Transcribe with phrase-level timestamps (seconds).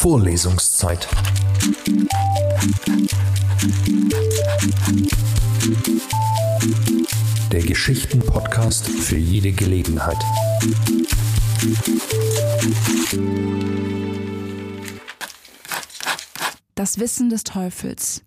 [0.00, 1.08] Vorlesungszeit.
[7.50, 10.16] Der Geschichten-Podcast für jede Gelegenheit.
[16.76, 18.22] Das Wissen des Teufels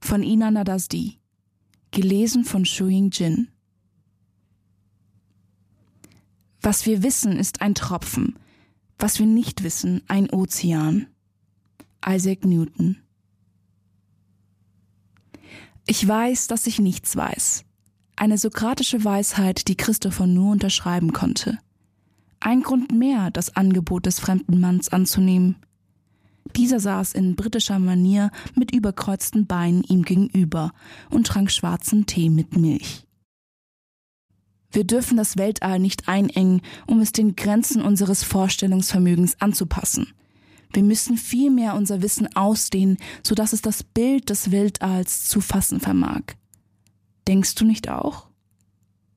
[0.00, 1.20] von Ina Nadasdi.
[1.92, 3.46] Gelesen von Shuing Jin.
[6.60, 8.36] Was wir wissen, ist ein Tropfen.
[8.98, 11.06] Was wir nicht wissen, ein Ozean.
[12.04, 12.98] Isaac Newton.
[15.86, 17.64] Ich weiß, dass ich nichts weiß.
[18.16, 21.58] Eine sokratische Weisheit, die Christopher nur unterschreiben konnte.
[22.40, 25.56] Ein Grund mehr, das Angebot des fremden Manns anzunehmen.
[26.56, 30.72] Dieser saß in britischer Manier mit überkreuzten Beinen ihm gegenüber
[31.10, 33.07] und trank schwarzen Tee mit Milch.
[34.70, 40.12] Wir dürfen das Weltall nicht einengen, um es den Grenzen unseres Vorstellungsvermögens anzupassen.
[40.72, 45.80] Wir müssen vielmehr unser Wissen ausdehnen, so dass es das Bild des Weltalls zu fassen
[45.80, 46.22] vermag.
[47.26, 48.28] Denkst du nicht auch?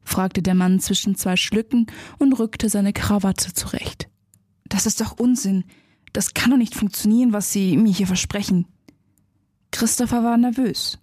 [0.03, 4.09] fragte der Mann zwischen zwei Schlücken und rückte seine Krawatte zurecht.
[4.65, 5.65] Das ist doch Unsinn.
[6.13, 8.67] Das kann doch nicht funktionieren, was Sie mir hier versprechen.
[9.71, 10.97] Christopher war nervös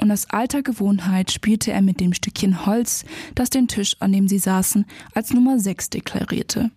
[0.00, 4.28] und aus alter Gewohnheit spielte er mit dem Stückchen Holz, das den Tisch, an dem
[4.28, 6.70] sie saßen, als Nummer sechs deklarierte.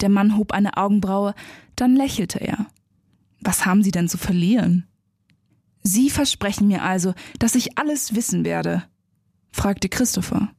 [0.00, 1.34] Der Mann hob eine Augenbraue,
[1.76, 2.66] dann lächelte er.
[3.40, 4.86] Was haben Sie denn zu verlieren?
[5.82, 8.84] Sie versprechen mir also, dass ich alles wissen werde?
[9.50, 10.50] fragte Christopher.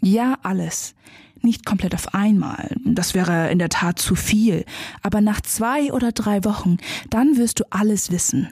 [0.00, 0.94] Ja, alles.
[1.42, 4.64] Nicht komplett auf einmal, das wäre in der Tat zu viel,
[5.02, 6.78] aber nach zwei oder drei Wochen,
[7.10, 8.48] dann wirst du alles wissen.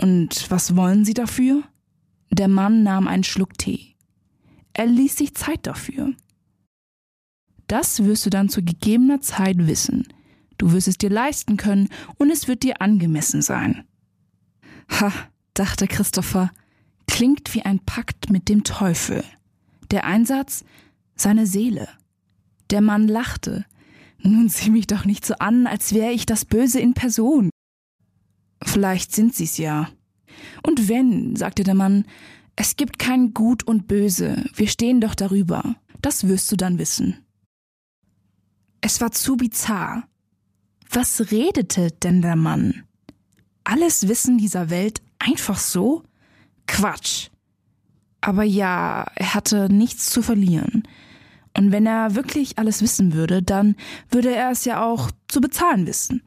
[0.00, 1.62] Und was wollen Sie dafür?
[2.30, 3.96] Der Mann nahm einen Schluck Tee.
[4.72, 6.14] Er ließ sich Zeit dafür.
[7.66, 10.06] Das wirst du dann zu gegebener Zeit wissen.
[10.56, 13.84] Du wirst es dir leisten können und es wird dir angemessen sein.
[14.90, 15.12] Ha,
[15.54, 16.50] dachte Christopher,
[17.06, 19.24] klingt wie ein Pakt mit dem Teufel.
[19.90, 20.64] Der Einsatz,
[21.14, 21.88] seine Seele.
[22.70, 23.64] Der Mann lachte.
[24.20, 27.50] Nun sieh mich doch nicht so an, als wäre ich das Böse in Person.
[28.62, 29.88] Vielleicht sind sie's ja.
[30.62, 32.04] Und wenn, sagte der Mann,
[32.56, 35.76] es gibt kein Gut und Böse, wir stehen doch darüber.
[36.02, 37.24] Das wirst du dann wissen.
[38.80, 40.08] Es war zu bizarr.
[40.90, 42.84] Was redete denn der Mann?
[43.64, 46.02] Alles Wissen dieser Welt einfach so?
[46.66, 47.28] Quatsch.
[48.20, 50.84] Aber ja, er hatte nichts zu verlieren.
[51.56, 53.76] Und wenn er wirklich alles wissen würde, dann
[54.10, 56.22] würde er es ja auch zu bezahlen wissen.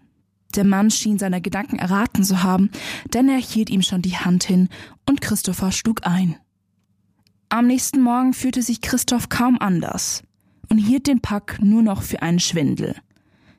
[0.56, 2.70] Der Mann schien seine Gedanken erraten zu haben,
[3.14, 4.70] denn er hielt ihm schon die Hand hin
[5.08, 6.36] und Christopher schlug ein.
[7.50, 10.24] Am nächsten Morgen fühlte sich Christoph kaum anders
[10.70, 12.96] und hielt den Pack nur noch für einen Schwindel.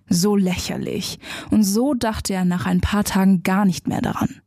[0.09, 1.19] So lächerlich,
[1.51, 4.41] und so dachte er nach ein paar Tagen gar nicht mehr daran.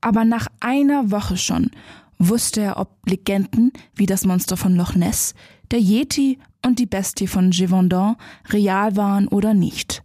[0.00, 1.70] Aber nach einer Woche schon
[2.18, 5.34] wusste er, ob Legenden wie das Monster von Loch Ness,
[5.70, 8.16] der Yeti und die Bestie von Gévaudan
[8.50, 10.02] real waren oder nicht.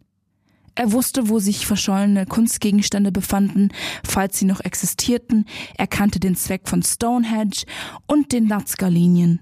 [0.75, 3.69] Er wusste, wo sich verschollene Kunstgegenstände befanden,
[4.03, 5.45] falls sie noch existierten.
[5.77, 7.63] Er kannte den Zweck von Stonehenge
[8.07, 9.39] und den Nazca-Linien.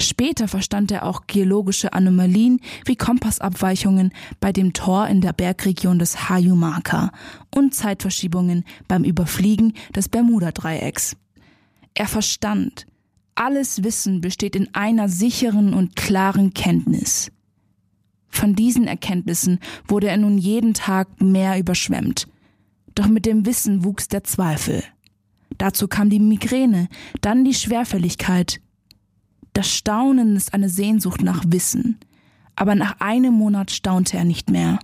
[0.00, 6.28] Später verstand er auch geologische Anomalien wie Kompassabweichungen bei dem Tor in der Bergregion des
[6.28, 7.12] Hayumaka
[7.54, 11.16] und Zeitverschiebungen beim Überfliegen des Bermuda-Dreiecks.
[11.94, 12.86] Er verstand,
[13.36, 17.30] alles Wissen besteht in einer sicheren und klaren Kenntnis.
[18.34, 22.26] Von diesen Erkenntnissen wurde er nun jeden Tag mehr überschwemmt.
[22.96, 24.82] Doch mit dem Wissen wuchs der Zweifel.
[25.56, 26.88] Dazu kam die Migräne,
[27.20, 28.60] dann die Schwerfälligkeit.
[29.52, 32.00] Das Staunen ist eine Sehnsucht nach Wissen.
[32.56, 34.80] Aber nach einem Monat staunte er nicht mehr.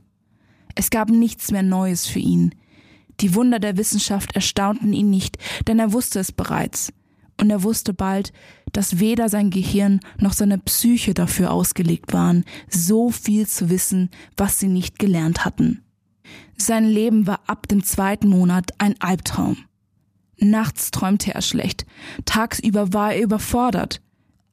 [0.76, 2.54] Es gab nichts mehr Neues für ihn.
[3.18, 6.92] Die Wunder der Wissenschaft erstaunten ihn nicht, denn er wusste es bereits
[7.40, 8.32] und er wusste bald,
[8.72, 14.58] dass weder sein Gehirn noch seine Psyche dafür ausgelegt waren, so viel zu wissen, was
[14.58, 15.82] sie nicht gelernt hatten.
[16.56, 19.56] Sein Leben war ab dem zweiten Monat ein Albtraum.
[20.38, 21.86] Nachts träumte er schlecht,
[22.24, 24.00] tagsüber war er überfordert.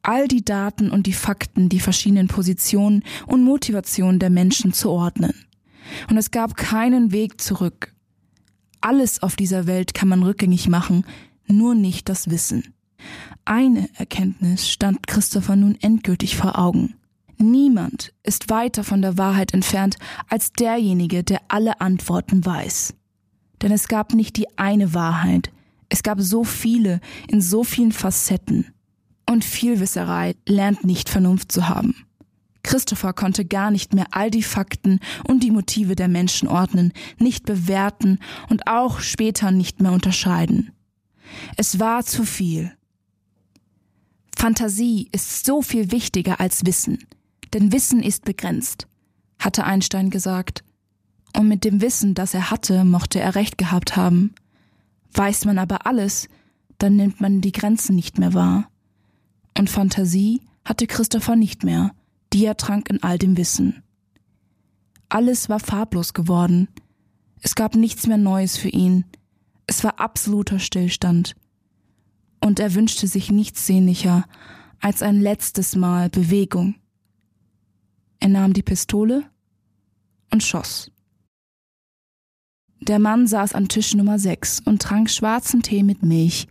[0.02, 5.34] All die Daten und die Fakten, die verschiedenen Positionen und Motivationen der Menschen zu ordnen.
[6.08, 7.94] Und es gab keinen Weg zurück.
[8.80, 11.04] Alles auf dieser Welt kann man rückgängig machen,
[11.46, 12.74] nur nicht das Wissen.
[13.44, 16.94] Eine Erkenntnis stand Christopher nun endgültig vor Augen.
[17.38, 19.96] Niemand ist weiter von der Wahrheit entfernt
[20.28, 22.94] als derjenige, der alle Antworten weiß.
[23.62, 25.52] Denn es gab nicht die eine Wahrheit,
[25.88, 28.66] es gab so viele in so vielen Facetten.
[29.28, 31.94] Und Vielwisserei lernt nicht Vernunft zu haben.
[32.62, 37.46] Christopher konnte gar nicht mehr all die Fakten und die Motive der Menschen ordnen, nicht
[37.46, 38.18] bewerten
[38.48, 40.72] und auch später nicht mehr unterscheiden.
[41.56, 42.72] Es war zu viel.
[44.38, 47.08] Fantasie ist so viel wichtiger als Wissen,
[47.52, 48.86] denn Wissen ist begrenzt,
[49.40, 50.62] hatte Einstein gesagt.
[51.36, 54.36] Und mit dem Wissen, das er hatte, mochte er recht gehabt haben.
[55.12, 56.28] Weiß man aber alles,
[56.78, 58.70] dann nimmt man die Grenzen nicht mehr wahr.
[59.58, 61.90] Und Fantasie hatte Christopher nicht mehr,
[62.32, 63.82] die er trank in all dem Wissen.
[65.08, 66.68] Alles war farblos geworden.
[67.40, 69.04] Es gab nichts mehr Neues für ihn.
[69.66, 71.34] Es war absoluter Stillstand.
[72.40, 74.24] Und er wünschte sich nichts sehnlicher
[74.80, 76.76] als ein letztes Mal Bewegung.
[78.20, 79.24] Er nahm die Pistole
[80.30, 80.90] und schoss.
[82.80, 86.46] Der Mann saß an Tisch Nummer 6 und trank schwarzen Tee mit Milch,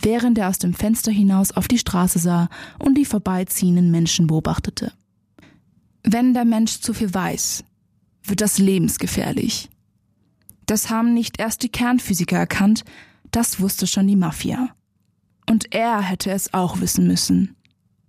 [0.00, 2.48] während er aus dem Fenster hinaus auf die Straße sah
[2.78, 4.92] und die vorbeiziehenden Menschen beobachtete.
[6.04, 7.64] Wenn der Mensch zu viel weiß,
[8.24, 9.70] wird das lebensgefährlich.
[10.66, 12.84] Das haben nicht erst die Kernphysiker erkannt,
[13.30, 14.74] das wusste schon die Mafia.
[15.48, 17.56] Und er hätte es auch wissen müssen.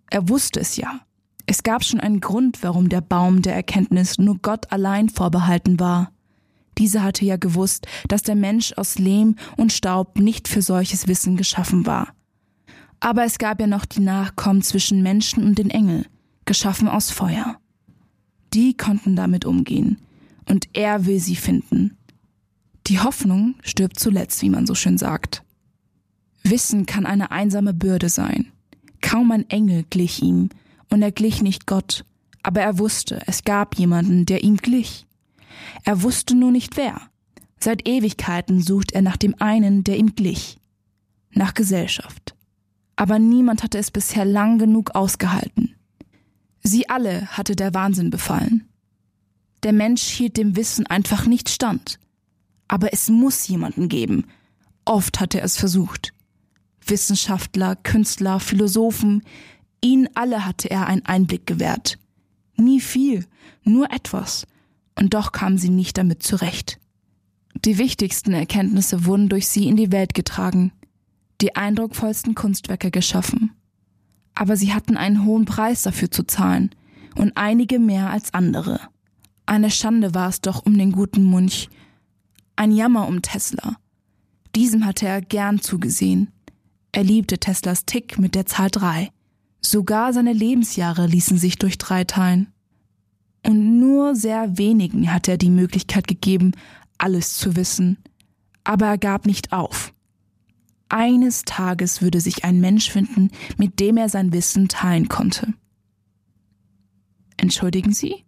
[0.10, 1.02] Er wusste es ja.
[1.46, 6.12] Es gab schon einen Grund, warum der Baum der Erkenntnis nur Gott allein vorbehalten war.
[6.78, 11.38] Dieser hatte ja gewusst, dass der Mensch aus Lehm und Staub nicht für solches Wissen
[11.38, 12.14] geschaffen war.
[13.00, 16.06] Aber es gab ja noch die Nachkommen zwischen Menschen und den Engel,
[16.46, 17.58] geschaffen aus Feuer.
[18.54, 19.98] Die konnten damit umgehen,
[20.48, 21.98] und er will sie finden.
[22.88, 25.44] Die Hoffnung stirbt zuletzt, wie man so schön sagt.
[26.54, 28.52] Wissen kann eine einsame Bürde sein.
[29.02, 30.50] Kaum ein Engel glich ihm,
[30.92, 32.06] und er glich nicht Gott,
[32.44, 35.08] aber er wusste, es gab jemanden, der ihm glich.
[35.84, 37.02] Er wusste nur nicht wer.
[37.60, 40.60] Seit Ewigkeiten sucht er nach dem einen, der ihm glich.
[41.32, 42.36] Nach Gesellschaft.
[42.98, 45.74] Aber niemand hatte es bisher lang genug ausgehalten.
[46.62, 48.70] Sie alle hatte der Wahnsinn befallen.
[49.64, 51.98] Der Mensch hielt dem Wissen einfach nicht stand.
[52.68, 54.28] Aber es muss jemanden geben.
[54.86, 56.13] Oft hat er es versucht.
[56.90, 59.24] Wissenschaftler, Künstler, Philosophen,
[59.82, 61.98] ihnen alle hatte er einen Einblick gewährt.
[62.56, 63.26] Nie viel,
[63.64, 64.46] nur etwas,
[64.96, 66.80] und doch kamen sie nicht damit zurecht.
[67.66, 70.72] Die wichtigsten Erkenntnisse wurden durch sie in die Welt getragen,
[71.42, 73.52] die eindrucksvollsten Kunstwerke geschaffen.
[74.36, 76.72] Aber sie hatten einen hohen Preis dafür zu zahlen,
[77.16, 78.80] und einige mehr als andere.
[79.46, 81.70] Eine Schande war es doch um den guten Munch,
[82.56, 83.78] ein Jammer um Tesla.
[84.56, 86.32] Diesem hatte er gern zugesehen.
[86.94, 89.12] Er liebte Teslas Tick mit der Zahl drei.
[89.60, 92.54] Sogar seine Lebensjahre ließen sich durch drei teilen
[93.46, 96.54] und nur sehr wenigen hat er die Möglichkeit gegeben,
[96.98, 97.98] alles zu wissen.
[98.64, 99.94] Aber er gab nicht auf.
[100.88, 105.54] Eines Tages würde sich ein Mensch finden, mit dem er sein Wissen teilen konnte.
[107.36, 108.24] Entschuldigen Sie?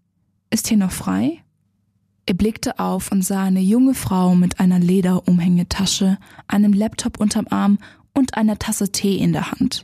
[0.49, 1.41] Ist hier noch frei?
[2.25, 6.17] Er blickte auf und sah eine junge Frau mit einer Lederumhängetasche,
[6.47, 7.77] einem Laptop unterm Arm
[8.15, 9.83] und einer Tasse Tee in der Hand.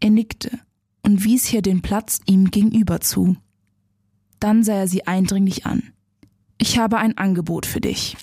[0.00, 0.58] Er nickte
[1.02, 3.36] und wies hier den Platz ihm gegenüber zu.
[4.40, 5.92] Dann sah er sie eindringlich an.
[6.58, 8.16] Ich habe ein Angebot für dich.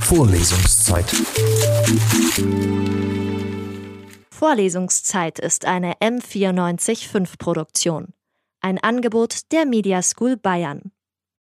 [0.00, 1.06] Vorlesungszeit.
[4.30, 8.14] Vorlesungszeit ist eine M945 Produktion.
[8.60, 10.92] Ein Angebot der Media School Bayern.